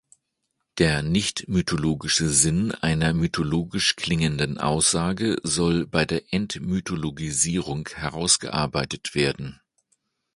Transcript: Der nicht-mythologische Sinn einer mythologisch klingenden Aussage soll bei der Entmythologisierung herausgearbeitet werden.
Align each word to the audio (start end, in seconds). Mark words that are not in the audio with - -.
Der 0.79 1.03
nicht-mythologische 1.03 2.27
Sinn 2.27 2.71
einer 2.71 3.13
mythologisch 3.13 3.95
klingenden 3.97 4.57
Aussage 4.57 5.37
soll 5.43 5.85
bei 5.85 6.05
der 6.05 6.33
Entmythologisierung 6.33 7.87
herausgearbeitet 7.87 9.13
werden. 9.13 9.61